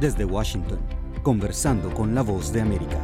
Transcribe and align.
Desde 0.00 0.24
Washington, 0.24 0.80
conversando 1.22 1.92
con 1.92 2.14
la 2.14 2.22
voz 2.22 2.50
de 2.54 2.62
América. 2.62 2.98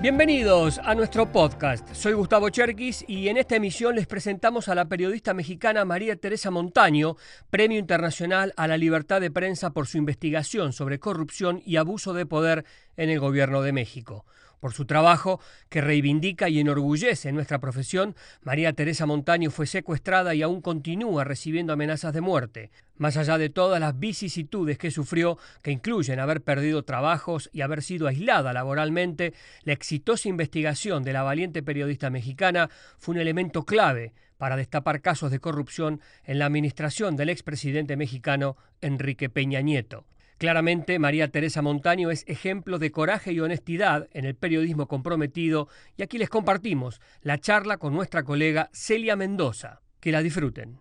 Bienvenidos 0.00 0.78
a 0.78 0.94
nuestro 0.94 1.30
podcast. 1.30 1.92
Soy 1.92 2.14
Gustavo 2.14 2.48
Cherkis 2.48 3.04
y 3.06 3.28
en 3.28 3.36
esta 3.36 3.56
emisión 3.56 3.94
les 3.94 4.06
presentamos 4.06 4.68
a 4.68 4.74
la 4.74 4.86
periodista 4.86 5.34
mexicana 5.34 5.84
María 5.84 6.16
Teresa 6.16 6.50
Montaño, 6.50 7.16
Premio 7.50 7.78
Internacional 7.78 8.54
a 8.56 8.66
la 8.68 8.78
Libertad 8.78 9.20
de 9.20 9.30
Prensa 9.30 9.70
por 9.70 9.86
su 9.86 9.98
investigación 9.98 10.72
sobre 10.72 10.98
corrupción 10.98 11.60
y 11.66 11.76
abuso 11.76 12.14
de 12.14 12.24
poder 12.24 12.64
en 12.98 13.08
el 13.08 13.20
Gobierno 13.20 13.62
de 13.62 13.72
México. 13.72 14.26
Por 14.60 14.72
su 14.72 14.86
trabajo, 14.86 15.40
que 15.68 15.80
reivindica 15.80 16.48
y 16.48 16.58
enorgullece 16.58 17.30
nuestra 17.30 17.60
profesión, 17.60 18.16
María 18.42 18.72
Teresa 18.72 19.06
Montaño 19.06 19.52
fue 19.52 19.68
secuestrada 19.68 20.34
y 20.34 20.42
aún 20.42 20.60
continúa 20.60 21.22
recibiendo 21.22 21.72
amenazas 21.72 22.12
de 22.12 22.20
muerte. 22.20 22.70
Más 22.96 23.16
allá 23.16 23.38
de 23.38 23.50
todas 23.50 23.78
las 23.78 24.00
vicisitudes 24.00 24.76
que 24.76 24.90
sufrió, 24.90 25.38
que 25.62 25.70
incluyen 25.70 26.18
haber 26.18 26.42
perdido 26.42 26.82
trabajos 26.82 27.48
y 27.52 27.60
haber 27.60 27.82
sido 27.82 28.08
aislada 28.08 28.52
laboralmente, 28.52 29.32
la 29.62 29.74
exitosa 29.74 30.28
investigación 30.28 31.04
de 31.04 31.12
la 31.12 31.22
valiente 31.22 31.62
periodista 31.62 32.10
mexicana 32.10 32.68
fue 32.98 33.14
un 33.14 33.20
elemento 33.20 33.62
clave 33.64 34.12
para 34.38 34.56
destapar 34.56 35.02
casos 35.02 35.30
de 35.30 35.38
corrupción 35.38 36.00
en 36.24 36.40
la 36.40 36.46
administración 36.46 37.14
del 37.14 37.28
expresidente 37.28 37.96
mexicano 37.96 38.56
Enrique 38.80 39.28
Peña 39.28 39.60
Nieto. 39.60 40.04
Claramente, 40.38 41.00
María 41.00 41.32
Teresa 41.32 41.62
Montaño 41.62 42.12
es 42.12 42.24
ejemplo 42.28 42.78
de 42.78 42.92
coraje 42.92 43.32
y 43.32 43.40
honestidad 43.40 44.08
en 44.12 44.24
el 44.24 44.36
periodismo 44.36 44.86
comprometido 44.86 45.66
y 45.96 46.04
aquí 46.04 46.16
les 46.16 46.28
compartimos 46.28 47.00
la 47.22 47.38
charla 47.38 47.78
con 47.78 47.92
nuestra 47.92 48.22
colega 48.22 48.70
Celia 48.72 49.16
Mendoza. 49.16 49.80
Que 49.98 50.12
la 50.12 50.22
disfruten. 50.22 50.78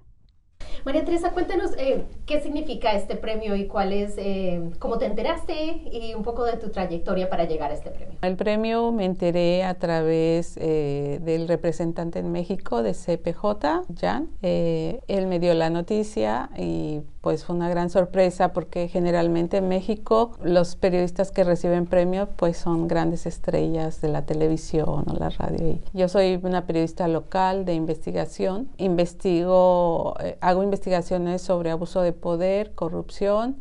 María 0.86 1.04
Teresa, 1.04 1.32
cuéntanos 1.32 1.72
eh, 1.78 2.04
qué 2.26 2.40
significa 2.40 2.94
este 2.94 3.16
premio 3.16 3.56
y 3.56 3.66
cuál 3.66 3.94
es, 3.94 4.14
eh, 4.18 4.62
cómo 4.80 4.98
te 4.98 5.06
enteraste 5.06 5.82
y 5.92 6.14
un 6.14 6.24
poco 6.24 6.46
de 6.46 6.58
tu 6.58 6.70
trayectoria 6.70 7.30
para 7.30 7.46
llegar 7.46 7.72
a 7.72 7.74
este 7.74 7.90
premio. 7.90 8.18
El 8.22 8.36
premio 8.36 8.92
me 8.92 9.06
enteré 9.06 9.64
a 9.64 9.74
través 9.74 10.56
eh, 10.58 11.20
del 11.24 11.48
representante 11.48 12.20
en 12.20 12.32
México 12.32 12.84
de 12.84 12.94
CPJ, 12.94 13.86
Jan. 14.00 14.30
él 14.42 15.28
me 15.28 15.40
dio 15.40 15.54
la 15.56 15.70
noticia 15.70 16.50
y 16.58 17.02
pues 17.28 17.44
fue 17.44 17.58
una 17.58 17.68
gran 17.68 17.90
sorpresa 17.90 18.54
porque 18.54 18.88
generalmente 18.88 19.58
en 19.58 19.68
México 19.68 20.32
los 20.42 20.78
periodistas 20.78 21.30
que 21.30 21.44
reciben 21.44 21.86
premios 21.86 22.30
pues 22.38 22.56
son 22.56 22.88
grandes 22.88 23.26
estrellas 23.26 24.00
de 24.00 24.08
la 24.08 24.26
televisión 24.26 25.04
o 25.06 25.14
la 25.20 25.30
radio. 25.32 25.78
yo 25.92 26.08
soy 26.08 26.40
una 26.42 26.66
periodista 26.66 27.06
local 27.10 27.66
de 27.66 27.74
investigación, 27.74 28.70
investigo, 28.78 30.14
hago 30.40 30.64
investigaciones 30.64 31.42
sobre 31.42 31.72
abuso 31.72 32.02
de 32.02 32.14
poder, 32.14 32.74
corrupción, 32.76 33.58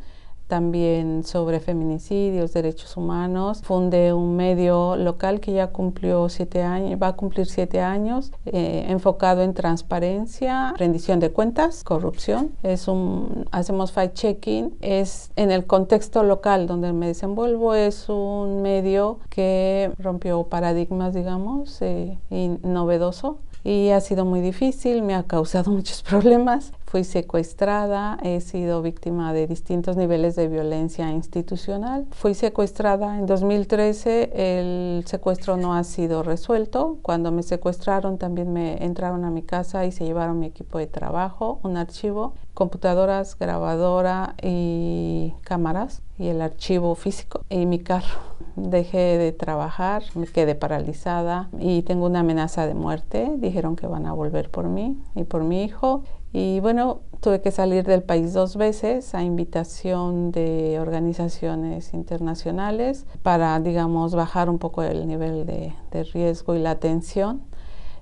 también 0.47 1.23
sobre 1.23 1.59
feminicidios, 1.59 2.53
derechos 2.53 2.97
humanos. 2.97 3.61
Fundé 3.63 4.13
un 4.13 4.35
medio 4.35 4.95
local 4.95 5.39
que 5.39 5.53
ya 5.53 5.67
cumplió 5.67 6.29
siete 6.29 6.63
años, 6.63 6.99
va 7.01 7.09
a 7.09 7.15
cumplir 7.15 7.47
siete 7.47 7.81
años, 7.81 8.31
eh, 8.45 8.85
enfocado 8.89 9.41
en 9.43 9.53
transparencia, 9.53 10.73
rendición 10.77 11.19
de 11.19 11.31
cuentas, 11.31 11.83
corrupción. 11.83 12.51
Es 12.63 12.87
un, 12.87 13.45
hacemos 13.51 13.93
fact-checking. 13.93 14.73
Es 14.81 15.31
en 15.35 15.51
el 15.51 15.65
contexto 15.65 16.23
local 16.23 16.67
donde 16.67 16.93
me 16.93 17.07
desenvuelvo, 17.07 17.73
es 17.73 18.09
un 18.09 18.61
medio 18.61 19.19
que 19.29 19.91
rompió 19.99 20.43
paradigmas, 20.43 21.13
digamos, 21.13 21.81
eh, 21.81 22.17
y 22.29 22.49
novedoso 22.63 23.39
y 23.67 23.91
ha 23.91 23.99
sido 23.99 24.23
muy 24.23 24.39
difícil, 24.39 25.01
me 25.01 25.13
ha 25.13 25.23
causado 25.23 25.71
muchos 25.77 26.01
problemas. 26.01 26.71
Fui 26.85 27.03
secuestrada, 27.03 28.17
he 28.23 28.39
sido 28.39 28.81
víctima 28.81 29.33
de 29.33 29.45
distintos 29.45 29.97
niveles 29.97 30.37
de 30.37 30.47
violencia 30.47 31.11
institucional. 31.11 32.07
Fui 32.11 32.33
secuestrada 32.33 33.17
en 33.17 33.25
2013, 33.25 34.31
el 34.33 35.03
secuestro 35.05 35.57
no 35.57 35.73
ha 35.73 35.83
sido 35.83 36.23
resuelto. 36.23 36.97
Cuando 37.01 37.33
me 37.33 37.43
secuestraron 37.43 38.17
también 38.17 38.53
me 38.53 38.85
entraron 38.85 39.25
a 39.25 39.31
mi 39.31 39.41
casa 39.41 39.85
y 39.85 39.91
se 39.91 40.05
llevaron 40.05 40.39
mi 40.39 40.45
equipo 40.45 40.77
de 40.77 40.87
trabajo, 40.87 41.59
un 41.63 41.75
archivo, 41.75 42.35
computadoras, 42.53 43.37
grabadora 43.37 44.35
y 44.41 45.33
cámaras 45.43 46.01
y 46.17 46.27
el 46.27 46.41
archivo 46.41 46.95
físico 46.95 47.41
y 47.49 47.65
mi 47.65 47.79
carro 47.79 48.36
dejé 48.57 49.17
de 49.17 49.31
trabajar, 49.31 50.03
me 50.15 50.25
quedé 50.27 50.55
paralizada 50.55 51.49
y 51.59 51.83
tengo 51.83 52.07
una 52.07 52.21
amenaza 52.21 52.67
de 52.67 52.73
muerte. 52.73 53.31
Dijeron 53.37 53.75
que 53.75 53.87
van 53.87 54.05
a 54.05 54.13
volver 54.13 54.49
por 54.49 54.67
mí 54.67 54.97
y 55.15 55.23
por 55.23 55.43
mi 55.43 55.63
hijo. 55.63 56.03
Y 56.33 56.59
bueno, 56.59 56.99
tuve 57.21 57.39
que 57.41 57.51
salir 57.51 57.85
del 57.85 58.03
país 58.03 58.33
dos 58.33 58.57
veces 58.57 59.15
a 59.15 59.23
invitación 59.23 60.31
de 60.31 60.79
organizaciones 60.79 61.93
internacionales 61.93 63.05
para, 63.21 63.59
digamos, 63.59 64.13
bajar 64.13 64.49
un 64.49 64.57
poco 64.57 64.83
el 64.83 65.07
nivel 65.07 65.45
de, 65.45 65.73
de 65.91 66.03
riesgo 66.03 66.55
y 66.55 66.59
la 66.59 66.75
tensión. 66.75 67.43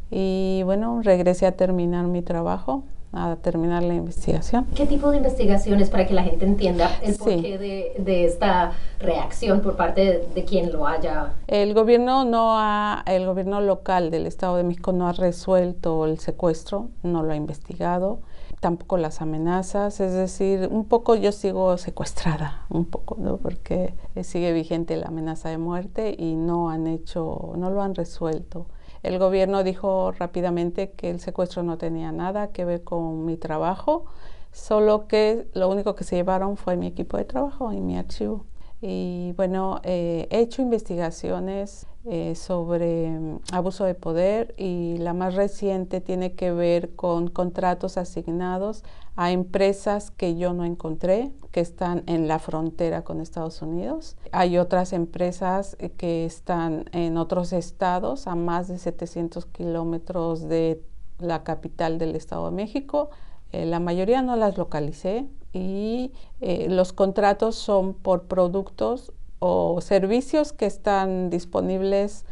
Y 0.09 0.61
bueno, 0.63 1.01
regresé 1.03 1.45
a 1.45 1.55
terminar 1.55 2.07
mi 2.07 2.21
trabajo 2.21 2.83
a 3.15 3.37
terminar 3.37 3.83
la 3.83 3.93
investigación. 3.93 4.65
¿Qué 4.75 4.85
tipo 4.85 5.11
de 5.11 5.17
investigaciones 5.17 5.89
para 5.89 6.05
que 6.05 6.13
la 6.13 6.23
gente 6.23 6.45
entienda 6.45 6.89
el 7.01 7.15
porqué 7.15 7.57
de, 7.57 7.93
de, 7.97 8.25
esta 8.25 8.73
reacción 8.99 9.61
por 9.61 9.75
parte 9.75 10.27
de, 10.33 10.45
quien 10.45 10.71
lo 10.71 10.87
haya? 10.87 11.33
El 11.47 11.73
gobierno 11.73 12.25
no 12.25 12.57
ha, 12.57 13.03
el 13.07 13.25
gobierno 13.25 13.61
local 13.61 14.11
del 14.11 14.25
Estado 14.25 14.57
de 14.57 14.63
México 14.63 14.91
no 14.91 15.07
ha 15.07 15.13
resuelto 15.13 16.05
el 16.05 16.19
secuestro, 16.19 16.89
no 17.03 17.23
lo 17.23 17.31
ha 17.31 17.35
investigado, 17.35 18.19
tampoco 18.59 18.97
las 18.97 19.21
amenazas, 19.21 19.99
es 19.99 20.13
decir, 20.13 20.67
un 20.71 20.85
poco 20.85 21.15
yo 21.15 21.31
sigo 21.31 21.77
secuestrada, 21.77 22.65
un 22.69 22.85
poco, 22.85 23.15
¿no? 23.19 23.37
Porque 23.37 23.93
sigue 24.23 24.53
vigente 24.53 24.97
la 24.97 25.07
amenaza 25.07 25.49
de 25.49 25.57
muerte 25.57 26.15
y 26.17 26.35
no 26.35 26.69
han 26.69 26.87
hecho, 26.87 27.53
no 27.57 27.69
lo 27.69 27.81
han 27.81 27.95
resuelto. 27.95 28.67
El 29.05 29.19
gobierno 29.19 29.63
dijo 29.63 30.13
rápidamente 30.13 30.89
que 30.89 31.11
el 31.11 31.19
secuestro 31.19 31.61
no 31.61 31.77
tenía 31.77 32.11
nada 32.11 32.47
que 32.47 32.65
ver 32.65 32.83
con 32.83 33.23
mi 33.23 33.37
trabajo, 33.37 34.05
solo 34.51 35.07
que 35.07 35.47
lo 35.53 35.69
único 35.69 35.93
que 35.93 36.03
se 36.03 36.15
llevaron 36.15 36.57
fue 36.57 36.75
mi 36.75 36.87
equipo 36.87 37.15
de 37.17 37.25
trabajo 37.25 37.71
y 37.71 37.81
mi 37.81 37.99
archivo. 37.99 38.45
Y 38.87 39.33
bueno, 39.35 39.81
eh, 39.81 40.27
he 40.29 40.41
hecho 40.41 40.61
investigaciones 40.61 41.87
eh, 42.07 42.35
sobre 42.35 43.09
mm, 43.09 43.39
abuso 43.51 43.83
de 43.83 43.95
poder 43.95 44.53
y 44.57 44.97
la 44.99 45.13
más 45.13 45.33
reciente 45.33 46.01
tiene 46.01 46.33
que 46.33 46.51
ver 46.51 46.93
con 46.93 47.29
contratos 47.29 47.97
asignados 47.97 48.83
a 49.15 49.31
empresas 49.31 50.11
que 50.11 50.37
yo 50.37 50.53
no 50.53 50.65
encontré, 50.65 51.31
que 51.51 51.61
están 51.61 52.03
en 52.05 52.27
la 52.27 52.37
frontera 52.37 53.03
con 53.03 53.21
Estados 53.21 53.63
Unidos. 53.63 54.17
Hay 54.31 54.59
otras 54.59 54.93
empresas 54.93 55.77
eh, 55.79 55.89
que 55.89 56.23
están 56.23 56.85
en 56.91 57.17
otros 57.17 57.53
estados, 57.53 58.27
a 58.27 58.35
más 58.35 58.67
de 58.67 58.77
700 58.77 59.47
kilómetros 59.47 60.47
de 60.47 60.79
la 61.17 61.43
capital 61.43 61.97
del 61.97 62.15
Estado 62.15 62.51
de 62.51 62.55
México. 62.55 63.09
la 63.51 63.79
mayoría 63.79 64.21
no 64.21 64.35
las 64.35 64.57
localicé, 64.57 65.27
y 65.55 66.11
eh, 66.41 66.67
los 66.69 66.91
contratos 66.91 67.55
son 67.55 67.93
por 67.93 68.23
productos 68.23 69.13
o 69.39 69.79
servicios 69.79 70.51
que 70.51 70.65
están 70.65 71.29
disponibles 71.29 72.25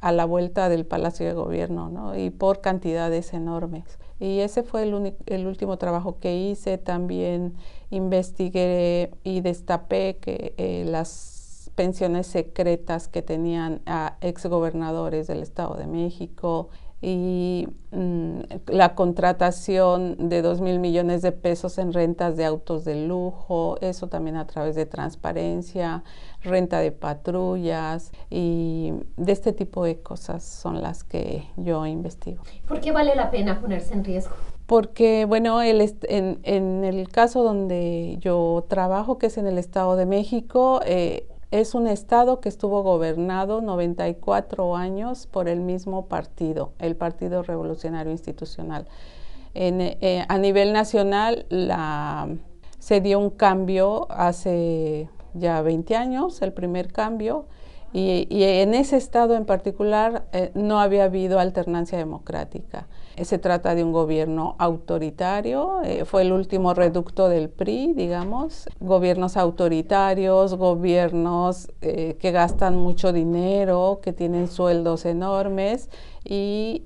a, 0.00 0.12
la 0.12 0.24
vuelta 0.24 0.68
del 0.68 0.86
Palacio 0.86 1.26
de 1.26 1.32
Gobierno 1.32 1.88
¿no? 1.88 2.16
y 2.16 2.30
por 2.30 2.60
cantidades 2.60 3.32
enormes. 3.32 3.98
Y 4.20 4.40
ese 4.40 4.62
fue 4.62 4.84
el, 4.84 5.16
el, 5.26 5.46
último 5.48 5.78
trabajo 5.78 6.20
que 6.20 6.36
hice. 6.36 6.78
También 6.78 7.54
investigué 7.90 9.10
y 9.24 9.40
destapé 9.40 10.18
que 10.20 10.54
eh, 10.56 10.84
las 10.86 11.72
pensiones 11.74 12.28
secretas 12.28 13.08
que 13.08 13.22
tenían 13.22 13.80
a 13.86 14.16
exgobernadores 14.20 15.26
del 15.26 15.42
Estado 15.42 15.74
de 15.74 15.86
México, 15.86 16.68
y 17.02 17.66
mm, 17.92 18.40
la 18.66 18.94
contratación 18.94 20.28
de 20.28 20.42
dos 20.42 20.60
mil 20.60 20.78
millones 20.80 21.22
de 21.22 21.32
pesos 21.32 21.78
en 21.78 21.92
rentas 21.92 22.36
de 22.36 22.44
autos 22.44 22.84
de 22.84 23.06
lujo, 23.06 23.76
eso 23.80 24.08
también 24.08 24.36
a 24.36 24.46
través 24.46 24.74
de 24.74 24.84
transparencia, 24.84 26.04
renta 26.42 26.80
de 26.80 26.92
patrullas 26.92 28.12
y 28.28 28.92
de 29.16 29.32
este 29.32 29.52
tipo 29.52 29.84
de 29.84 30.00
cosas 30.00 30.44
son 30.44 30.82
las 30.82 31.04
que 31.04 31.48
yo 31.56 31.86
investigo. 31.86 32.42
¿Por 32.68 32.80
qué 32.80 32.92
vale 32.92 33.14
la 33.14 33.30
pena 33.30 33.60
ponerse 33.60 33.94
en 33.94 34.04
riesgo? 34.04 34.34
Porque, 34.66 35.24
bueno, 35.24 35.62
el 35.62 35.80
en, 36.02 36.38
en, 36.44 36.84
el 36.84 37.08
caso 37.08 37.42
donde 37.42 38.18
yo 38.20 38.64
trabajo, 38.68 39.18
que 39.18 39.26
es 39.26 39.36
en 39.36 39.48
el 39.48 39.58
Estado 39.58 39.96
de 39.96 40.06
México, 40.06 40.80
eh, 40.86 41.26
es 41.50 41.74
un 41.74 41.86
estado 41.86 42.40
que 42.40 42.48
estuvo 42.48 42.82
gobernado 42.82 43.60
94 43.60 44.76
años 44.76 45.26
por 45.26 45.48
el 45.48 45.60
mismo 45.60 46.06
partido, 46.06 46.72
el 46.78 46.94
Partido 46.96 47.42
Revolucionario 47.42 48.12
Institucional. 48.12 48.86
Eh, 49.54 50.24
a 50.28 50.38
nivel 50.38 50.72
nacional 50.72 51.46
se 52.78 53.00
dio 53.00 53.18
un 53.18 53.30
cambio 53.30 54.06
hace 54.10 55.08
ya 55.34 55.60
20 55.62 55.96
años, 55.96 56.40
el 56.42 56.52
primer 56.52 56.92
cambio, 56.92 57.46
Y, 57.92 58.26
en 58.30 58.74
ese 58.74 58.96
estado 58.96 59.34
en 59.34 59.44
particular 59.44 60.24
eh, 60.32 60.52
no 60.54 60.78
había 60.78 61.04
habido 61.04 61.40
alternancia 61.40 61.98
democrática. 61.98 62.86
Eh, 63.16 63.24
se 63.24 63.38
trata 63.38 63.74
de 63.74 63.82
un 63.82 63.90
gobierno 63.90 64.54
autoritario, 64.58 65.82
eh, 65.82 66.04
fue 66.04 66.22
el 66.22 66.32
último 66.32 66.72
reducto 66.72 67.28
del 67.28 67.48
PRI, 67.48 67.92
digamos, 67.94 68.68
gobiernos 68.78 69.36
autoritarios, 69.36 70.54
gobiernos 70.54 71.68
que 71.80 72.30
gastan 72.32 72.76
mucho 72.76 73.12
dinero, 73.12 74.00
que 74.02 74.12
tienen 74.12 74.48
sueldos 74.48 75.04
enormes 75.06 75.88
y 76.24 76.84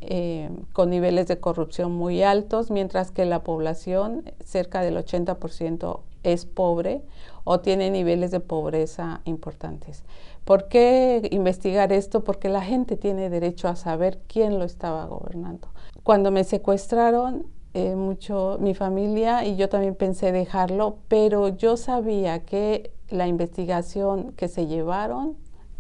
con 0.72 0.90
niveles 0.90 1.26
de 1.26 1.38
corrupción 1.38 1.92
muy 1.92 2.22
altos, 2.22 2.70
mientras 2.70 3.10
que 3.10 3.24
la 3.24 3.42
población, 3.42 4.24
cerca 4.44 4.80
del 4.80 4.96
80%, 4.96 6.00
es 6.24 6.46
pobre 6.46 7.02
o 7.44 7.60
tiene 7.60 7.90
niveles 7.90 8.30
de 8.30 8.40
pobreza 8.40 9.20
importantes. 9.24 10.02
¿Por 10.44 10.68
qué 10.68 11.28
investigar 11.30 11.92
esto? 11.92 12.22
Porque 12.22 12.48
la 12.48 12.62
gente 12.62 12.96
tiene 12.96 13.30
derecho 13.30 13.68
a 13.68 13.76
saber 13.76 14.20
quién 14.26 14.58
lo 14.58 14.64
estaba 14.64 15.06
gobernando. 15.06 15.68
Cuando 16.02 16.30
me 16.30 16.44
secuestraron, 16.44 17.46
eh, 17.72 17.96
mucho 17.96 18.58
mi 18.60 18.74
familia 18.74 19.44
y 19.44 19.56
yo 19.56 19.68
también 19.68 19.94
pensé 19.94 20.30
dejarlo, 20.32 20.98
pero 21.08 21.48
yo 21.48 21.76
sabía 21.76 22.44
que 22.44 22.92
la 23.08 23.26
investigación 23.26 24.32
que 24.32 24.48
se 24.48 24.66
llevaron 24.66 25.36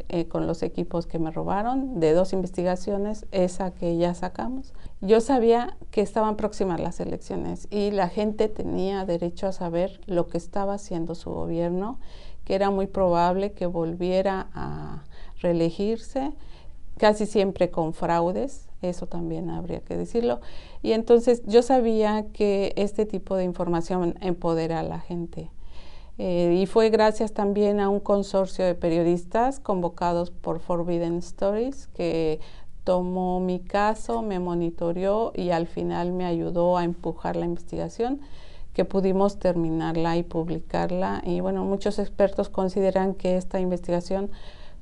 eh, 0.08 0.26
con 0.26 0.46
los 0.46 0.62
equipos 0.62 1.06
que 1.06 1.18
me 1.18 1.30
robaron, 1.30 2.00
de 2.00 2.12
dos 2.12 2.32
investigaciones, 2.32 3.26
esa 3.32 3.70
que 3.70 3.96
ya 3.96 4.12
sacamos, 4.14 4.74
yo 5.00 5.20
sabía 5.20 5.76
que 5.90 6.00
estaban 6.00 6.36
próximas 6.36 6.80
las 6.80 7.00
elecciones 7.00 7.68
y 7.70 7.90
la 7.90 8.08
gente 8.08 8.48
tenía 8.48 9.04
derecho 9.04 9.46
a 9.46 9.52
saber 9.52 10.00
lo 10.06 10.26
que 10.26 10.36
estaba 10.36 10.74
haciendo 10.74 11.14
su 11.14 11.30
gobierno 11.30 12.00
que 12.44 12.54
era 12.54 12.70
muy 12.70 12.86
probable 12.86 13.52
que 13.52 13.66
volviera 13.66 14.48
a 14.54 15.04
reelegirse, 15.40 16.32
casi 16.98 17.26
siempre 17.26 17.70
con 17.70 17.92
fraudes, 17.94 18.68
eso 18.82 19.06
también 19.06 19.50
habría 19.50 19.80
que 19.80 19.96
decirlo. 19.96 20.40
Y 20.82 20.92
entonces 20.92 21.42
yo 21.46 21.62
sabía 21.62 22.26
que 22.32 22.72
este 22.76 23.06
tipo 23.06 23.36
de 23.36 23.44
información 23.44 24.14
empodera 24.20 24.80
a 24.80 24.82
la 24.82 25.00
gente. 25.00 25.50
Eh, 26.16 26.60
y 26.60 26.66
fue 26.66 26.90
gracias 26.90 27.32
también 27.32 27.80
a 27.80 27.88
un 27.88 27.98
consorcio 27.98 28.64
de 28.64 28.76
periodistas 28.76 29.58
convocados 29.58 30.30
por 30.30 30.60
Forbidden 30.60 31.18
Stories 31.18 31.88
que 31.88 32.38
tomó 32.84 33.40
mi 33.40 33.58
caso, 33.58 34.22
me 34.22 34.38
monitoreó 34.38 35.32
y 35.34 35.50
al 35.50 35.66
final 35.66 36.12
me 36.12 36.24
ayudó 36.24 36.76
a 36.76 36.84
empujar 36.84 37.34
la 37.34 37.46
investigación 37.46 38.20
que 38.74 38.84
pudimos 38.84 39.38
terminarla 39.38 40.16
y 40.16 40.24
publicarla. 40.24 41.22
Y 41.24 41.40
bueno, 41.40 41.64
muchos 41.64 41.98
expertos 41.98 42.48
consideran 42.48 43.14
que 43.14 43.36
esta 43.36 43.60
investigación 43.60 44.30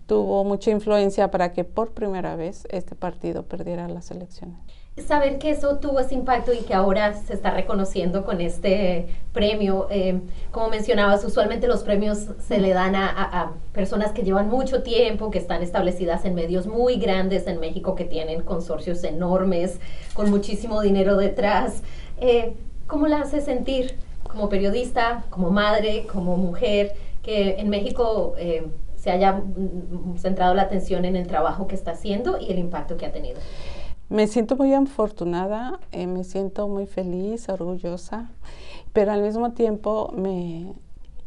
tuvo 0.07 0.45
mucha 0.45 0.71
influencia 0.71 1.31
para 1.31 1.53
que 1.53 1.65
por 1.65 1.93
primera 1.93 2.35
vez 2.35 2.67
este 2.71 2.95
partido 2.95 3.45
perdiera 3.45 3.87
las 3.89 4.11
elecciones. 4.11 4.59
Saber 5.07 5.39
que 5.39 5.51
eso 5.51 5.79
tuvo 5.79 6.01
ese 6.01 6.15
impacto 6.15 6.53
y 6.53 6.59
que 6.59 6.75
ahora 6.75 7.15
se 7.15 7.33
está 7.33 7.51
reconociendo 7.51 8.27
con 8.27 8.43
este 8.43 9.07
premio, 9.33 9.87
eh, 9.91 10.21
como 10.51 10.69
mencionabas, 10.69 11.25
usualmente 11.25 11.67
los 11.67 11.83
premios 11.83 12.27
se 12.47 12.59
le 12.59 12.75
dan 12.75 12.95
a, 12.95 13.53
personas 13.73 14.13
que 14.13 14.23
llevan 14.23 14.51
mucho 14.51 14.83
tiempo, 14.83 15.31
que 15.31 15.39
están 15.39 15.63
establecidas 15.63 16.27
en 16.27 16.35
medios 16.35 16.67
muy 16.67 16.97
grandes 16.97 17.47
en 17.47 17.59
México, 17.59 17.95
que 17.95 18.05
tienen 18.05 18.43
consorcios 18.43 19.03
enormes, 19.05 19.81
con 20.13 20.29
muchísimo 20.29 20.83
dinero 20.83 21.17
detrás. 21.17 21.83
Eh, 22.19 22.55
¿Cómo 22.87 23.07
la 23.07 23.21
hace 23.21 23.41
sentir 23.41 23.97
como 24.29 24.49
periodista, 24.49 25.25
como 25.31 25.51
madre, 25.51 26.07
como 26.11 26.37
mujer, 26.37 26.95
que 27.23 27.61
en 27.61 27.69
México 27.69 28.35
eh, 28.39 28.67
se 28.97 29.11
haya 29.11 29.33
mm, 29.33 30.17
centrado 30.19 30.55
la 30.55 30.63
atención 30.63 31.05
en 31.05 31.17
el 31.17 31.27
trabajo 31.27 31.67
que 31.67 31.75
está 31.75 31.93
haciendo 31.93 32.39
y 32.39 32.51
el 32.51 32.59
impacto 32.59 32.97
que 32.97 33.07
ha 33.07 33.13
tenido? 33.13 33.41
Me 34.09 34.27
siento 34.27 34.57
muy 34.57 34.75
afortunada, 34.75 35.81
eh, 35.91 36.07
me 36.07 36.25
siento 36.25 36.69
muy 36.69 36.87
feliz, 36.87 37.49
orgullosa, 37.49 38.31
pero 38.93 39.13
al 39.13 39.23
mismo 39.23 39.53
tiempo 39.53 40.13
me, 40.15 40.75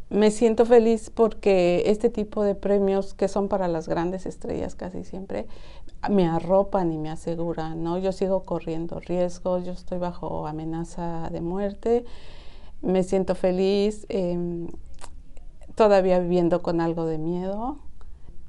me 0.09 0.31
siento 0.31 0.65
feliz 0.65 1.09
porque 1.09 1.83
este 1.87 2.09
tipo 2.09 2.43
de 2.43 2.55
premios 2.55 3.13
que 3.13 3.27
son 3.27 3.47
para 3.47 3.67
las 3.67 3.87
grandes 3.87 4.25
estrellas 4.25 4.75
casi 4.75 5.03
siempre 5.03 5.47
me 6.09 6.27
arropan 6.27 6.91
y 6.91 6.97
me 6.97 7.09
aseguran, 7.09 7.83
¿no? 7.83 7.97
Yo 7.97 8.11
sigo 8.11 8.43
corriendo 8.43 8.99
riesgos, 8.99 9.65
yo 9.65 9.71
estoy 9.71 9.97
bajo 9.97 10.47
amenaza 10.47 11.29
de 11.31 11.41
muerte, 11.41 12.05
me 12.81 13.03
siento 13.03 13.33
feliz, 13.33 14.05
em, 14.09 14.67
todavía 15.75 16.19
viviendo 16.19 16.61
con 16.61 16.81
algo 16.81 17.05
de 17.05 17.17
miedo. 17.17 17.77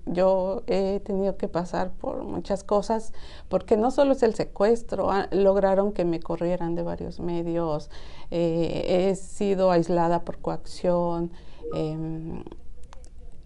Yo 0.07 0.63
he 0.69 1.01
tenido 1.01 1.37
que 1.37 1.49
pasar 1.49 1.91
por 1.91 2.23
muchas 2.23 2.63
cosas, 2.63 3.13
porque 3.49 3.77
no 3.77 3.91
solo 3.91 4.13
es 4.13 4.23
el 4.23 4.35
secuestro, 4.35 5.11
ah, 5.11 5.29
lograron 5.33 5.93
que 5.93 6.05
me 6.05 6.21
corrieran 6.21 6.77
de 6.77 6.83
varios 6.83 7.19
medios, 7.19 7.91
eh, 8.31 9.09
he 9.11 9.15
sido 9.17 9.71
aislada 9.73 10.25
por 10.25 10.39
coacción, 10.39 11.33
em, 11.75 12.45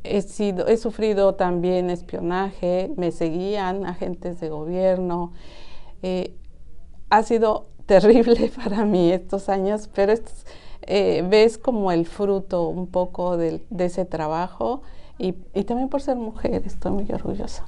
he, 0.04 0.22
sido, 0.22 0.66
he 0.66 0.76
sufrido 0.76 1.34
también 1.34 1.90
espionaje, 1.90 2.92
me 2.96 3.10
seguían 3.10 3.86
agentes 3.86 4.40
de 4.40 4.48
gobierno. 4.48 5.32
Eh, 6.02 6.34
ha 7.10 7.22
sido 7.22 7.66
terrible 7.86 8.50
para 8.54 8.84
mí 8.84 9.10
estos 9.12 9.48
años, 9.48 9.88
pero 9.94 10.14
eh, 10.82 11.24
ves 11.28 11.58
como 11.58 11.92
el 11.92 12.06
fruto 12.06 12.68
un 12.68 12.86
poco 12.86 13.36
de, 13.36 13.60
ese 13.78 14.04
trabajo 14.04 14.82
y, 15.20 15.34
y 15.54 15.64
también 15.64 15.88
por 15.88 16.00
ser 16.00 16.16
mujer 16.16 16.62
estoy 16.64 16.92
muy 16.92 17.06
orgullosa. 17.12 17.66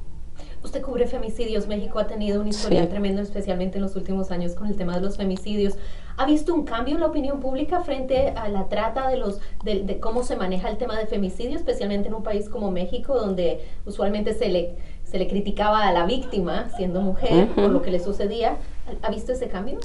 Usted 0.64 0.80
cubre 0.80 1.06
femicidios. 1.06 1.66
México 1.66 1.98
ha 1.98 2.06
tenido 2.06 2.40
un 2.40 2.48
historial 2.48 2.88
tremendo, 2.88 3.20
especialmente 3.20 3.78
en 3.78 3.82
los 3.82 3.96
últimos 3.96 4.30
años 4.30 4.54
con 4.54 4.68
el 4.68 4.76
tema 4.76 4.94
de 4.94 5.00
los 5.00 5.16
femicidios. 5.16 5.74
¿Ha 6.16 6.24
visto 6.24 6.54
un 6.54 6.64
cambio 6.64 6.94
en 6.94 7.00
la 7.00 7.08
opinión 7.08 7.40
pública 7.40 7.80
frente 7.80 8.30
a 8.36 8.48
la 8.48 8.68
trata 8.68 9.08
de 9.08 9.16
los 9.16 9.40
de, 9.64 9.98
cómo 10.00 10.22
se 10.22 10.36
maneja 10.36 10.70
el 10.70 10.78
tema 10.78 10.96
de 10.96 11.06
femicidio, 11.06 11.56
especialmente 11.56 12.08
en 12.08 12.14
un 12.14 12.22
país 12.22 12.48
como 12.48 12.70
México, 12.70 13.14
donde 13.14 13.60
usualmente 13.86 14.34
se 14.34 14.48
le 14.48 14.76
se 15.04 15.18
le 15.18 15.28
criticaba 15.28 15.86
a 15.86 15.92
la 15.92 16.06
víctima 16.06 16.70
siendo 16.76 17.02
mujer 17.02 17.48
por 17.54 17.70
lo 17.70 17.82
que 17.82 17.90
le 17.90 17.98
sucedía? 17.98 18.56
¿Ha 19.02 19.10
visto 19.10 19.32
ese 19.32 19.48
cambio? 19.48 19.78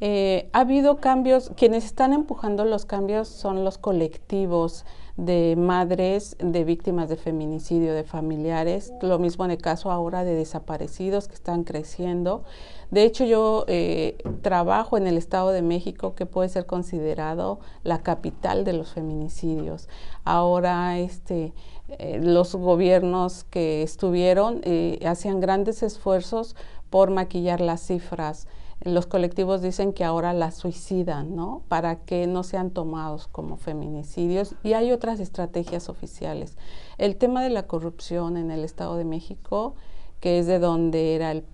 Eh, 0.00 0.48
ha 0.52 0.60
habido 0.60 0.96
cambios. 0.96 1.52
Quienes 1.56 1.84
están 1.84 2.12
empujando 2.12 2.64
los 2.64 2.84
cambios 2.84 3.28
son 3.28 3.64
los 3.64 3.78
colectivos 3.78 4.84
de 5.18 5.56
madres 5.56 6.36
de 6.38 6.62
víctimas 6.62 7.08
de 7.08 7.16
feminicidio, 7.16 7.92
de 7.92 8.04
familiares, 8.04 8.92
lo 9.02 9.18
mismo 9.18 9.44
en 9.44 9.50
el 9.50 9.58
caso 9.58 9.90
ahora 9.90 10.22
de 10.22 10.36
desaparecidos 10.36 11.26
que 11.26 11.34
están 11.34 11.64
creciendo. 11.64 12.44
De 12.92 13.02
hecho, 13.02 13.24
yo 13.24 13.64
eh, 13.66 14.16
trabajo 14.42 14.96
en 14.96 15.08
el 15.08 15.18
Estado 15.18 15.50
de 15.50 15.60
México, 15.60 16.14
que 16.14 16.24
puede 16.24 16.48
ser 16.48 16.66
considerado 16.66 17.58
la 17.82 17.98
capital 18.04 18.64
de 18.64 18.74
los 18.74 18.92
feminicidios. 18.92 19.88
Ahora, 20.24 21.00
este, 21.00 21.52
eh, 21.98 22.20
los 22.22 22.54
gobiernos 22.54 23.42
que 23.42 23.82
estuvieron 23.82 24.60
eh, 24.62 25.00
hacían 25.04 25.40
grandes 25.40 25.82
esfuerzos 25.82 26.54
por 26.90 27.10
maquillar 27.10 27.60
las 27.60 27.80
cifras 27.80 28.46
los 28.80 29.06
colectivos 29.06 29.60
dicen 29.60 29.92
que 29.92 30.04
ahora 30.04 30.32
las 30.32 30.56
suicidan, 30.56 31.34
¿no? 31.34 31.62
Para 31.68 31.96
que 31.96 32.26
no 32.26 32.44
sean 32.44 32.70
tomados 32.70 33.26
como 33.26 33.56
feminicidios 33.56 34.54
y 34.62 34.74
hay 34.74 34.92
otras 34.92 35.18
estrategias 35.20 35.88
oficiales. 35.88 36.56
El 36.96 37.16
tema 37.16 37.42
de 37.42 37.50
la 37.50 37.66
corrupción 37.66 38.36
en 38.36 38.50
el 38.50 38.64
Estado 38.64 38.96
de 38.96 39.04
México, 39.04 39.74
que 40.20 40.38
es 40.38 40.46
de 40.46 40.58
donde 40.58 41.14
era 41.14 41.32
el, 41.32 41.44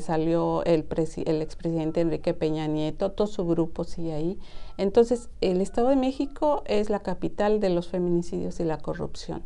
salió 0.00 0.64
el, 0.64 0.86
el 1.26 1.42
expresidente 1.42 2.00
Enrique 2.00 2.34
Peña 2.34 2.66
Nieto, 2.66 3.12
todo 3.12 3.26
su 3.26 3.46
grupo 3.46 3.84
sigue 3.84 4.14
ahí. 4.14 4.38
Entonces, 4.78 5.28
el 5.40 5.60
Estado 5.60 5.88
de 5.88 5.96
México 5.96 6.62
es 6.66 6.88
la 6.88 7.00
capital 7.00 7.60
de 7.60 7.70
los 7.70 7.88
feminicidios 7.88 8.58
y 8.60 8.64
la 8.64 8.78
corrupción. 8.78 9.42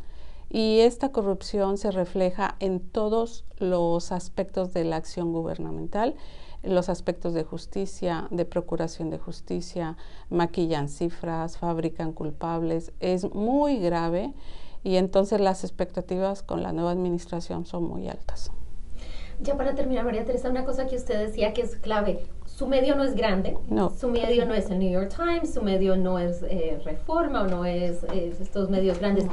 Y 0.50 0.80
esta 0.80 1.10
corrupción 1.10 1.78
se 1.78 1.90
refleja 1.90 2.54
en 2.60 2.78
todos 2.78 3.44
los 3.58 4.12
aspectos 4.12 4.72
de 4.72 4.84
la 4.84 4.96
acción 4.96 5.32
gubernamental 5.32 6.14
los 6.66 6.88
aspectos 6.88 7.34
de 7.34 7.44
justicia, 7.44 8.28
de 8.30 8.44
procuración 8.44 9.10
de 9.10 9.18
justicia, 9.18 9.96
maquillan 10.30 10.88
cifras, 10.88 11.58
fabrican 11.58 12.12
culpables, 12.12 12.92
es 13.00 13.32
muy 13.34 13.78
grave 13.78 14.32
y 14.82 14.96
entonces 14.96 15.40
las 15.40 15.64
expectativas 15.64 16.42
con 16.42 16.62
la 16.62 16.72
nueva 16.72 16.92
administración 16.92 17.66
son 17.66 17.84
muy 17.84 18.08
altas. 18.08 18.50
Ya 19.40 19.56
para 19.56 19.74
terminar, 19.74 20.04
María 20.04 20.24
Teresa, 20.24 20.48
una 20.48 20.64
cosa 20.64 20.86
que 20.86 20.96
usted 20.96 21.18
decía 21.18 21.52
que 21.52 21.62
es 21.62 21.76
clave, 21.76 22.24
su 22.46 22.66
medio 22.68 22.94
no 22.94 23.02
es 23.02 23.14
grande, 23.14 23.56
no. 23.68 23.90
su 23.90 24.08
medio 24.08 24.46
no 24.46 24.54
es 24.54 24.70
el 24.70 24.78
New 24.78 24.90
York 24.90 25.12
Times, 25.14 25.52
su 25.52 25.62
medio 25.62 25.96
no 25.96 26.18
es 26.18 26.42
eh, 26.44 26.80
Reforma 26.84 27.42
o 27.42 27.46
no 27.48 27.64
es, 27.64 28.04
es 28.14 28.40
estos 28.40 28.70
medios 28.70 29.00
grandes, 29.00 29.26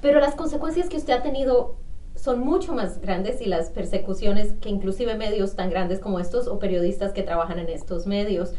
pero 0.00 0.20
las 0.20 0.34
consecuencias 0.34 0.88
que 0.88 0.96
usted 0.96 1.12
ha 1.12 1.22
tenido 1.22 1.74
son 2.16 2.40
mucho 2.40 2.74
más 2.74 3.00
grandes 3.00 3.40
y 3.40 3.46
las 3.46 3.70
persecuciones 3.70 4.54
que 4.60 4.68
inclusive 4.68 5.14
medios 5.14 5.54
tan 5.54 5.70
grandes 5.70 6.00
como 6.00 6.18
estos 6.18 6.48
o 6.48 6.58
periodistas 6.58 7.12
que 7.12 7.22
trabajan 7.22 7.58
en 7.58 7.68
estos 7.68 8.06
medios 8.06 8.52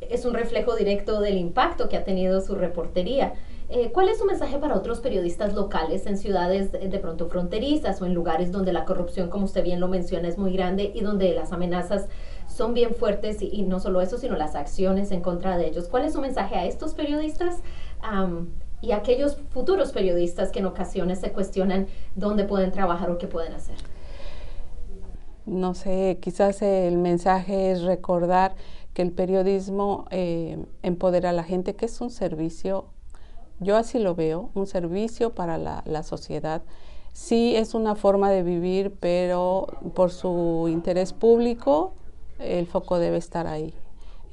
es 0.00 0.24
un 0.24 0.34
reflejo 0.34 0.74
directo 0.74 1.20
del 1.20 1.38
impacto 1.38 1.88
que 1.88 1.96
ha 1.96 2.04
tenido 2.04 2.40
su 2.40 2.54
reportería. 2.54 3.34
Eh, 3.70 3.90
¿Cuál 3.92 4.10
es 4.10 4.18
su 4.18 4.26
mensaje 4.26 4.58
para 4.58 4.76
otros 4.76 5.00
periodistas 5.00 5.54
locales 5.54 6.06
en 6.06 6.18
ciudades 6.18 6.70
de, 6.70 6.98
pronto 6.98 7.28
fronterizas 7.28 8.00
o 8.02 8.06
en 8.06 8.12
lugares 8.12 8.52
donde 8.52 8.74
la 8.74 8.84
corrupción, 8.84 9.30
como 9.30 9.46
usted 9.46 9.64
bien 9.64 9.80
lo 9.80 9.88
menciona, 9.88 10.28
es 10.28 10.36
muy 10.36 10.52
grande 10.52 10.92
y 10.94 11.00
donde 11.00 11.34
las 11.34 11.52
amenazas 11.52 12.08
son 12.46 12.74
bien 12.74 12.94
fuertes 12.94 13.38
y, 13.40 13.62
no 13.62 13.80
solo 13.80 14.02
eso, 14.02 14.18
sino 14.18 14.36
las 14.36 14.54
acciones 14.54 15.10
en 15.12 15.22
contra 15.22 15.56
de 15.56 15.66
ellos? 15.66 15.88
¿Cuál 15.88 16.04
es 16.04 16.12
su 16.12 16.20
mensaje 16.20 16.56
a 16.56 16.66
estos 16.66 16.92
periodistas 16.92 17.62
y 18.84 18.92
aquellos 18.92 19.36
futuros 19.50 19.92
periodistas 19.92 20.50
que 20.50 20.58
en 20.58 20.66
ocasiones 20.66 21.20
se 21.20 21.32
cuestionan 21.32 21.86
dónde 22.14 22.44
pueden 22.44 22.70
trabajar 22.70 23.10
o 23.10 23.18
qué 23.18 23.26
pueden 23.26 23.54
hacer? 23.54 23.76
No 25.46 25.74
sé, 25.74 26.18
quizás 26.20 26.62
el 26.62 26.98
mensaje 26.98 27.70
es 27.70 27.82
recordar 27.82 28.54
que 28.92 29.02
el 29.02 29.12
periodismo 29.12 30.06
eh, 30.10 30.58
empodera 30.82 31.30
a 31.30 31.32
la 31.32 31.44
gente, 31.44 31.74
que 31.74 31.86
es 31.86 32.00
un 32.00 32.10
servicio 32.10 32.86
yo 33.60 33.76
así 33.76 33.98
lo 33.98 34.14
veo, 34.14 34.50
un 34.54 34.66
servicio 34.66 35.34
para 35.34 35.58
la, 35.58 36.02
sociedad. 36.02 36.62
Sí 37.12 37.54
es 37.56 37.74
una 37.74 37.94
forma 37.94 38.30
de 38.30 38.42
vivir, 38.42 38.92
pero 38.98 39.66
por 39.94 40.10
su 40.10 40.66
interés 40.68 41.12
público 41.12 41.94
el 42.38 42.66
foco 42.66 42.98
debe 42.98 43.18
estar 43.18 43.46
ahí. 43.46 43.72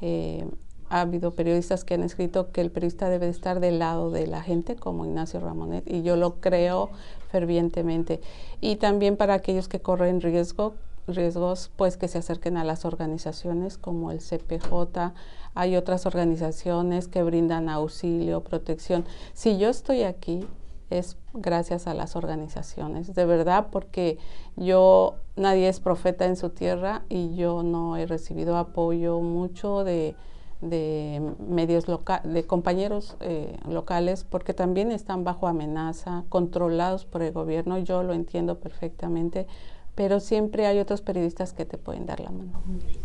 Eh, 0.01 0.45
ha 0.91 1.01
habido 1.01 1.31
periodistas 1.31 1.85
que 1.85 1.93
han 1.93 2.03
escrito 2.03 2.51
que 2.51 2.59
el 2.59 2.69
periodista 2.69 3.09
debe 3.09 3.29
estar 3.29 3.61
del 3.61 3.79
lado 3.79 4.11
de 4.11 4.27
la 4.27 4.43
gente, 4.43 4.75
como 4.75 5.05
Ignacio 5.05 5.39
Ramonet, 5.39 5.89
y 5.89 6.03
yo 6.03 6.17
lo 6.17 6.41
creo 6.41 6.89
fervientemente. 7.29 8.19
Y 8.59 8.75
también 8.75 9.15
para 9.15 9.35
aquellos 9.35 9.69
que 9.69 9.79
corren 9.79 10.19
riesgo, 10.19 10.73
riesgos, 11.07 11.71
pues 11.77 11.95
que 11.95 12.09
se 12.09 12.17
acerquen 12.17 12.57
a 12.57 12.65
las 12.65 12.83
organizaciones 12.83 13.77
como 13.77 14.11
el 14.11 14.19
CPJ, 14.19 15.13
hay 15.53 15.77
otras 15.77 16.05
organizaciones 16.05 17.07
que 17.07 17.23
brindan 17.23 17.69
auxilio, 17.69 18.41
protección. 18.41 19.05
Si 19.33 19.57
yo 19.57 19.69
estoy 19.69 20.03
aquí 20.03 20.45
es 20.89 21.15
gracias 21.33 21.87
a 21.87 21.93
las 21.93 22.17
organizaciones, 22.17 23.15
de 23.15 23.25
verdad, 23.25 23.67
porque 23.71 24.17
yo, 24.57 25.15
nadie 25.37 25.69
es 25.69 25.79
profeta 25.79 26.25
en 26.25 26.35
su 26.35 26.49
tierra 26.49 27.03
y 27.07 27.33
yo 27.35 27.63
no 27.63 27.95
he 27.95 28.05
recibido 28.05 28.57
apoyo 28.57 29.21
mucho 29.21 29.85
de, 29.85 30.17
medios 30.61 31.87
locales, 31.87 32.33
de 32.33 32.43
compañeros 32.45 33.17
eh, 33.19 33.57
locales, 33.67 34.23
porque 34.23 34.53
también 34.53 34.91
están 34.91 35.23
bajo 35.23 35.47
amenaza, 35.47 36.23
controlados 36.29 37.05
por 37.05 37.23
el 37.23 37.31
gobierno, 37.31 37.79
yo 37.79 38.03
lo 38.03 38.13
entiendo 38.13 38.59
perfectamente, 38.59 39.47
pero 39.95 40.19
siempre 40.19 40.67
hay 40.67 40.79
otros 40.79 41.01
periodistas 41.01 41.53
que 41.53 41.65
te 41.65 41.77
pueden 41.77 42.05
dar 42.05 42.19
la 42.19 42.31
mano. 42.31 42.61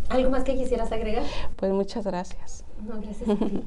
¿Algo 0.09 0.31
más 0.31 0.45
que 0.45 0.55
quisieras 0.55 0.93
agregar? 0.93 1.25
Pues 1.57 1.73
muchas 1.73 2.05
gracias. 2.05 2.65
gracias 2.85 3.29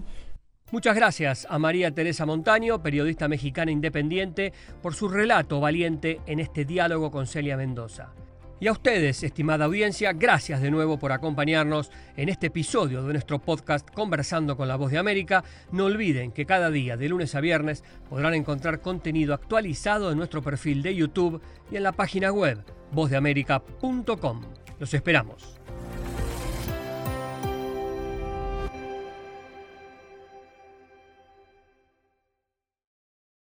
Muchas 0.72 0.96
gracias 0.96 1.48
a 1.50 1.58
María 1.58 1.90
Teresa 1.90 2.28
Montaño, 2.28 2.84
periodista 2.84 3.28
mexicana 3.28 3.72
independiente, 3.72 4.54
por 4.84 4.94
su 4.94 5.10
relato 5.10 5.60
valiente 5.60 6.22
en 6.28 6.40
este 6.40 6.64
diálogo 6.64 7.10
con 7.10 7.26
Celia 7.26 7.58
Mendoza. 7.58 8.14
Y 8.62 8.68
a 8.68 8.74
ustedes, 8.74 9.24
estimada 9.24 9.66
audiencia, 9.66 10.12
gracias 10.12 10.62
de 10.62 10.70
nuevo 10.70 11.00
por 11.00 11.14
acompañarnos 11.14 11.92
en 12.18 12.28
este 12.28 12.48
episodio 12.48 13.02
de 13.04 13.14
nuestro 13.14 13.40
podcast 13.40 13.90
Conversando 13.90 14.58
con 14.58 14.68
la 14.68 14.76
Voz 14.76 14.92
de 14.92 14.98
América. 14.98 15.46
No 15.72 15.86
olviden 15.86 16.34
que 16.34 16.46
cada 16.46 16.70
día, 16.70 16.98
de 16.98 17.08
lunes 17.08 17.36
a 17.36 17.40
viernes, 17.40 17.86
podrán 18.10 18.34
encontrar 18.34 18.82
contenido 18.82 19.34
actualizado 19.34 20.12
en 20.12 20.18
nuestro 20.18 20.42
perfil 20.42 20.82
de 20.82 20.94
YouTube 20.94 21.42
y 21.72 21.78
en 21.78 21.84
la 21.84 21.94
página 21.94 22.34
web 22.34 22.62
vozdeamerica.com. 22.92 24.42
Los 24.78 24.94
esperamos. 24.94 25.60